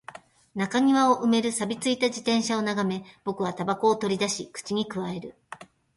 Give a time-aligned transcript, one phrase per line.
[0.55, 5.35] 中庭を埋める錆び付いた自転車を眺め、僕は煙草を取り出し、口に咥える